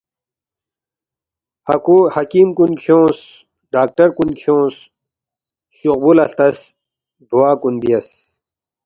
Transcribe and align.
حکیم 2.15 2.49
کُن 2.57 2.71
کھیونگس، 2.81 3.17
ڈاکٹر 3.73 4.07
کُن 4.17 4.29
کھیونگس، 4.39 4.75
شوقبُو 5.77 6.11
لہ 6.17 6.25
ہلتس، 6.27 6.57
دُعا 7.29 7.51
کُن 7.61 7.75
بیاس 7.81 8.07